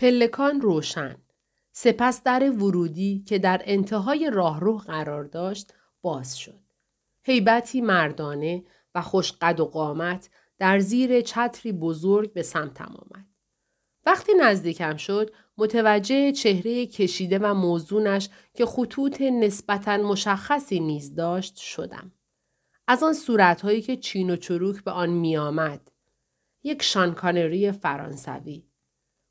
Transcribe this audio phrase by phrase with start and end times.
[0.00, 1.16] پلکان روشن.
[1.72, 6.60] سپس در ورودی که در انتهای راهرو قرار داشت باز شد.
[7.22, 13.26] هیبتی مردانه و خوش قد و قامت در زیر چتری بزرگ به سمتم آمد.
[14.06, 22.12] وقتی نزدیکم شد متوجه چهره کشیده و موزونش که خطوط نسبتا مشخصی نیز داشت شدم.
[22.86, 25.90] از آن صورتهایی که چین و چروک به آن میآمد.
[26.62, 28.69] یک شانکانری فرانسوی.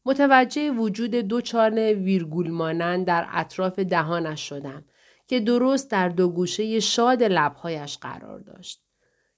[0.05, 4.85] متوجه وجود دو چانه ویرگول مانند در اطراف دهانش شدم
[5.27, 8.81] که درست در دو گوشه شاد لبهایش قرار داشت.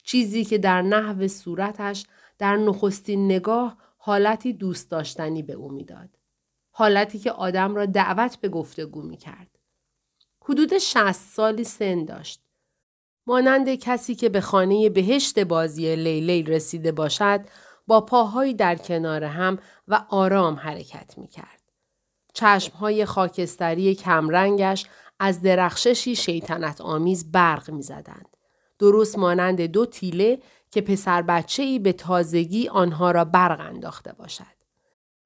[0.04, 2.06] چیزی که در نحو صورتش
[2.38, 6.10] در نخستین نگاه حالتی دوست داشتنی به او می‌داد.
[6.72, 9.60] حالتی که آدم را دعوت به گفتگو می کرد.
[10.42, 12.42] حدود شست سالی سن داشت.
[13.28, 17.42] مانند کسی که به خانه بهشت بازی لیلی رسیده باشد
[17.88, 21.62] با پاهایی در کنار هم و آرام حرکت می کرد.
[22.34, 24.86] چشمهای خاکستری کمرنگش
[25.20, 28.38] از درخششی شیطنت آمیز برق می زدند.
[28.80, 30.40] درست مانند دو تیله
[30.72, 34.62] که پسر بچه ای به تازگی آنها را برق انداخته باشد.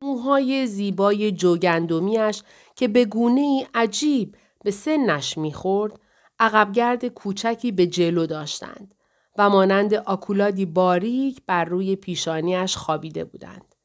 [0.02, 2.44] موهای زیبای جوگندمیش
[2.76, 6.00] که به گونه ای عجیب به سنش می‌خورد
[6.40, 8.95] عقبگرد کوچکی به جلو داشتند
[9.38, 13.76] و مانند آکولادی باریک بر روی پیشانیش خوابیده بودند.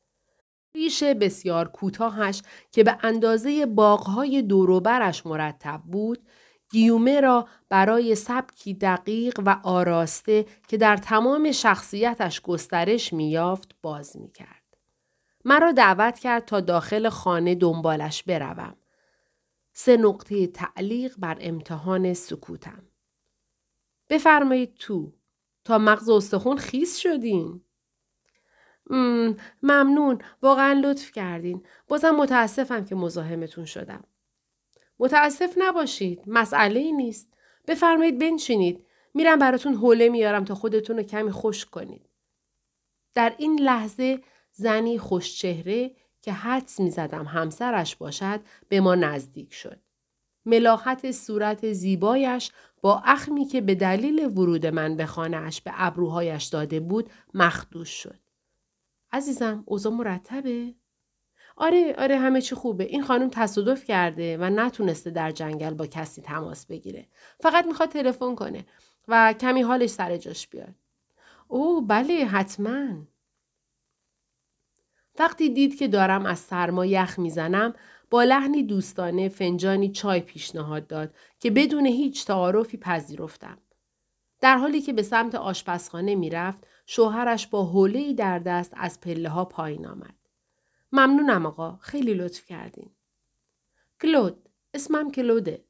[0.74, 6.28] ریش بسیار کوتاهش که به اندازه باغهای دوروبرش مرتب بود
[6.70, 14.76] گیومه را برای سبکی دقیق و آراسته که در تمام شخصیتش گسترش میافت باز می‌کرد.
[15.44, 18.76] مرا دعوت کرد تا داخل خانه دنبالش بروم.
[19.72, 22.82] سه نقطه تعلیق بر امتحان سکوتم.
[24.10, 25.12] بفرمایید تو.
[25.64, 27.60] تا مغز استخون خیس شدین.
[29.62, 30.18] ممنون.
[30.42, 31.66] واقعا لطف کردین.
[31.88, 34.04] بازم متاسفم که مزاحمتون شدم.
[34.98, 36.22] متاسف نباشید.
[36.26, 37.32] مسئله ای نیست.
[37.66, 38.86] بفرمایید بنشینید.
[39.14, 42.08] میرم براتون حوله میارم تا خودتون رو کمی خوش کنید.
[43.14, 44.20] در این لحظه
[44.52, 49.80] زنی خوشچهره که حدس می زدم همسرش باشد به ما نزدیک شد.
[50.46, 52.52] ملاحت صورت زیبایش
[52.82, 58.18] با اخمی که به دلیل ورود من به خانهاش به ابروهایش داده بود مخدوش شد.
[59.12, 60.74] عزیزم اوضاع مرتبه؟
[61.56, 66.22] آره آره همه چی خوبه این خانم تصادف کرده و نتونسته در جنگل با کسی
[66.22, 67.06] تماس بگیره
[67.40, 68.66] فقط می‌خواد تلفن کنه
[69.08, 70.74] و کمی حالش سر جاش بیاد
[71.48, 73.06] او بله حتما
[75.18, 77.74] وقتی دید که دارم از سرما یخ می‌زنم
[78.10, 83.58] با لحنی دوستانه فنجانی چای پیشنهاد داد که بدون هیچ تعارفی پذیرفتم.
[84.40, 89.44] در حالی که به سمت آشپزخانه می‌رفت شوهرش با حوله در دست از پله ها
[89.44, 90.14] پایین آمد.
[90.92, 92.90] ممنونم آقا خیلی لطف کردین.
[94.02, 95.64] کلود اسمم کلوده.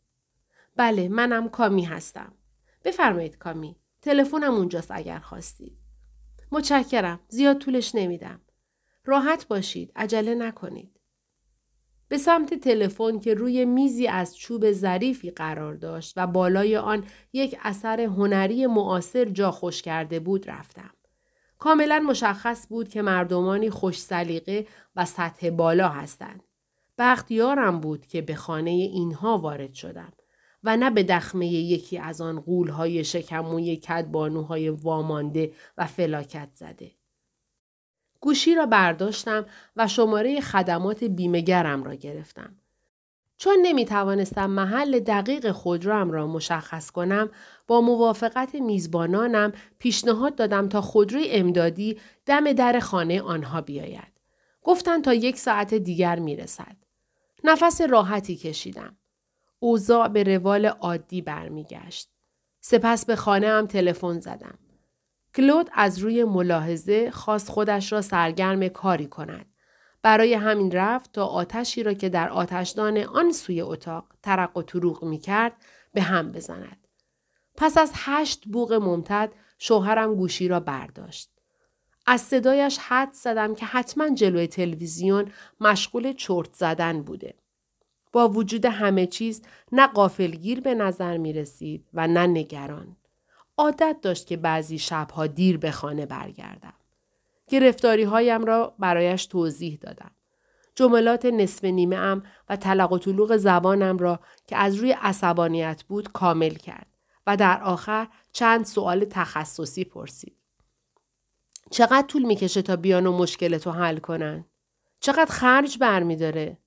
[0.76, 2.32] بله منم کامی هستم.
[2.84, 3.76] بفرمایید کامی.
[4.02, 5.78] تلفنم اونجاست اگر خواستید.
[6.52, 7.20] متشکرم.
[7.28, 8.40] زیاد طولش نمیدم.
[9.04, 9.92] راحت باشید.
[9.96, 10.99] عجله نکنید.
[12.10, 17.58] به سمت تلفن که روی میزی از چوب ظریفی قرار داشت و بالای آن یک
[17.62, 20.90] اثر هنری معاصر جا خوش کرده بود رفتم.
[21.58, 24.66] کاملا مشخص بود که مردمانی خوش سلیقه
[24.96, 26.42] و سطح بالا هستند.
[26.98, 30.12] بختیارم بود که به خانه اینها وارد شدم
[30.64, 36.99] و نه به دخمه یکی از آن قولهای شکموی کدبانوهای وامانده و فلاکت زده.
[38.20, 42.56] گوشی را برداشتم و شماره خدمات بیمهگرم را گرفتم.
[43.36, 47.30] چون نمی توانستم محل دقیق خودروم را مشخص کنم
[47.66, 54.20] با موافقت میزبانانم پیشنهاد دادم تا خودروی امدادی دم در خانه آنها بیاید.
[54.62, 56.76] گفتند تا یک ساعت دیگر می رسد.
[57.44, 58.96] نفس راحتی کشیدم.
[59.58, 62.08] اوضاع به روال عادی برمیگشت.
[62.60, 64.58] سپس به خانه هم تلفن زدم.
[65.34, 69.46] کلود از روی ملاحظه خواست خودش را سرگرم کاری کند.
[70.02, 75.04] برای همین رفت تا آتشی را که در آتشدان آن سوی اتاق ترق و تروق
[75.04, 75.52] می کرد
[75.92, 76.86] به هم بزند.
[77.56, 81.30] پس از هشت بوغ ممتد شوهرم گوشی را برداشت.
[82.06, 87.34] از صدایش حد زدم که حتما جلوی تلویزیون مشغول چرت زدن بوده.
[88.12, 92.96] با وجود همه چیز نه قافلگیر به نظر می رسید و نه نگران.
[93.60, 96.74] عادت داشت که بعضی شبها دیر به خانه برگردم.
[97.48, 100.10] گرفتاری هایم را برایش توضیح دادم.
[100.74, 106.12] جملات نصف نیمه ام و طلق و طلوق زبانم را که از روی عصبانیت بود
[106.12, 106.86] کامل کرد
[107.26, 110.36] و در آخر چند سوال تخصصی پرسید.
[111.70, 114.44] چقدر طول می‌کشه تا بیان و مشکل تو حل کنن؟
[115.00, 116.58] چقدر خرج برمیداره؟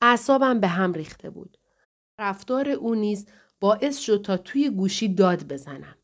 [0.00, 1.58] اعصابم به هم ریخته بود.
[2.18, 3.26] رفتار او نیز
[3.60, 5.96] باعث شد تا توی گوشی داد بزنم.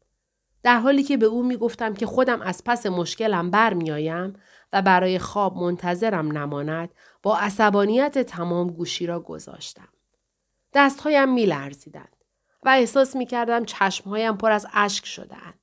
[0.63, 4.33] در حالی که به او می گفتم که خودم از پس مشکلم برمیآیم
[4.73, 6.91] و برای خواب منتظرم نماند
[7.23, 9.89] با عصبانیت تمام گوشی را گذاشتم.
[10.75, 12.17] دستهایم می لرزیدند
[12.63, 15.61] و احساس می کردم چشمهایم پر از اشک شدهاند.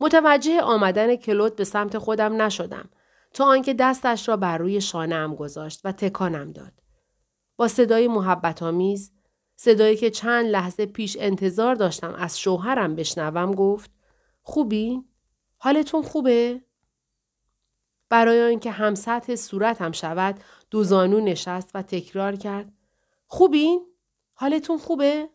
[0.00, 2.88] متوجه آمدن کلوت به سمت خودم نشدم
[3.34, 6.72] تا آنکه دستش را بر روی شانهام گذاشت و تکانم داد.
[7.56, 9.12] با صدای محبت آمیز،
[9.56, 13.90] صدایی که چند لحظه پیش انتظار داشتم از شوهرم بشنوم گفت
[14.48, 15.04] خوبی؟
[15.58, 16.60] حالتون خوبه؟
[18.08, 20.40] برای آنکه هم سطح صورتم شود
[20.70, 22.72] دوزانو نشست و تکرار کرد
[23.26, 23.78] خوبی؟
[24.32, 25.28] حالتون خوبه؟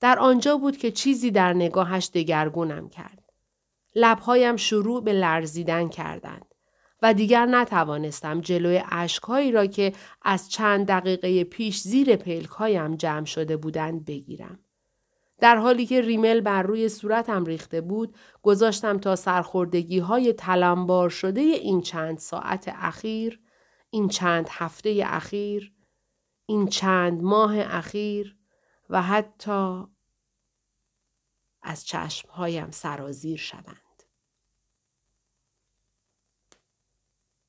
[0.00, 3.32] در آنجا بود که چیزی در نگاهش دگرگونم کرد.
[3.94, 6.54] لبهایم شروع به لرزیدن کردند
[7.02, 9.92] و دیگر نتوانستم جلوی اشکهایی را که
[10.22, 14.58] از چند دقیقه پیش زیر پلکهایم جمع شده بودند بگیرم.
[15.40, 21.40] در حالی که ریمل بر روی صورتم ریخته بود گذاشتم تا سرخوردگی های تلمبار شده
[21.40, 23.40] این چند ساعت اخیر
[23.90, 25.72] این چند هفته اخیر
[26.46, 28.36] این چند ماه اخیر
[28.90, 29.84] و حتی
[31.62, 33.87] از چشمهایم سرازیر شوند.